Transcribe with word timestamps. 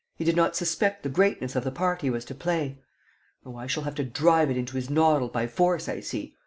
He 0.15 0.25
did 0.25 0.35
not 0.35 0.55
suspect 0.55 1.03
the 1.03 1.09
greatness 1.09 1.55
of 1.55 1.63
the 1.63 1.69
part 1.69 2.01
he 2.01 2.09
was 2.09 2.25
to 2.25 2.33
play? 2.33 2.79
Oh, 3.45 3.55
I 3.55 3.67
shall 3.67 3.83
have 3.83 3.93
to 3.93 4.03
drive 4.03 4.49
it 4.49 4.57
into 4.57 4.75
his 4.77 4.89
noddle 4.89 5.29
by 5.29 5.45
force, 5.45 5.87
I 5.87 5.99
see! 5.99 6.37